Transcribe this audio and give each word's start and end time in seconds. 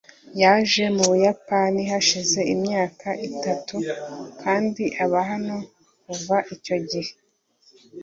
yaje 0.41 0.83
mu 0.95 1.03
Buyapani 1.11 1.81
hashize 1.91 2.39
imyaka 2.55 3.09
itatu 3.29 3.75
kandi 4.41 4.83
aba 5.03 5.21
hano 5.29 5.57
kuva 6.05 6.37
icyo 6.55 6.77
gihe. 6.89 7.13